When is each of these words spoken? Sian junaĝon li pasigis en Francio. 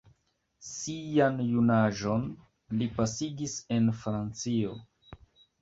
Sian 0.67 1.37
junaĝon 1.49 2.25
li 2.79 2.87
pasigis 2.97 3.55
en 3.77 3.93
Francio. 4.03 4.73